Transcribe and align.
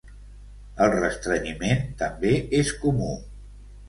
El 0.85 0.93
restrenyiment 0.93 1.83
també 1.99 2.31
és 2.61 2.73
comú. 2.87 3.11